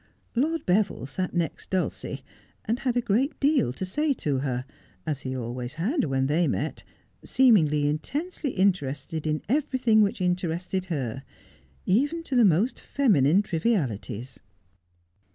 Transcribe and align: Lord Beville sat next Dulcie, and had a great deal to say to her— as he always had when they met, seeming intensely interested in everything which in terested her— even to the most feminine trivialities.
Lord 0.33 0.65
Beville 0.65 1.05
sat 1.05 1.31
next 1.35 1.69
Dulcie, 1.69 2.23
and 2.65 2.79
had 2.79 2.97
a 2.97 3.01
great 3.01 3.39
deal 3.39 3.71
to 3.73 3.85
say 3.85 4.13
to 4.13 4.39
her— 4.39 4.65
as 5.05 5.19
he 5.21 5.37
always 5.37 5.75
had 5.75 6.05
when 6.05 6.25
they 6.25 6.47
met, 6.47 6.81
seeming 7.23 7.67
intensely 7.71 8.49
interested 8.49 9.27
in 9.27 9.43
everything 9.47 10.01
which 10.01 10.19
in 10.19 10.35
terested 10.35 10.85
her— 10.85 11.21
even 11.85 12.23
to 12.23 12.35
the 12.35 12.43
most 12.43 12.81
feminine 12.81 13.43
trivialities. 13.43 14.39